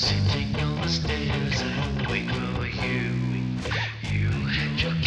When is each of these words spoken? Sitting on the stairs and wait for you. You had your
Sitting 0.00 0.56
on 0.56 0.80
the 0.80 0.88
stairs 0.88 1.60
and 1.60 2.06
wait 2.08 2.30
for 2.30 2.64
you. 2.64 3.12
You 4.10 4.30
had 4.48 4.80
your 4.80 4.99